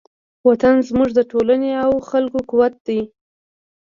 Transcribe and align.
وطن 0.47 0.75
زموږ 0.87 1.09
د 1.17 1.19
ټولنې 1.31 1.71
او 1.85 1.91
خلکو 2.09 2.39
قوت 2.49 2.73
دی. 2.87 2.99